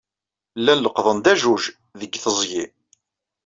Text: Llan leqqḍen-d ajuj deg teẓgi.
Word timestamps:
Llan 0.59 0.79
leqqḍen-d 0.83 1.25
ajuj 1.33 1.63
deg 1.99 2.11
teẓgi. 2.23 2.63